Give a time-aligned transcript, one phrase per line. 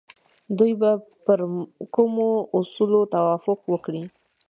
[0.57, 0.91] دوی به
[1.25, 1.39] پر
[1.93, 4.03] کومو اصولو توافق وکړي؟